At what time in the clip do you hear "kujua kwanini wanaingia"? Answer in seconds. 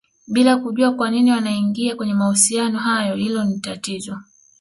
0.57-1.95